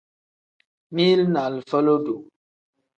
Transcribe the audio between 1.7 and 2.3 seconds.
lodo.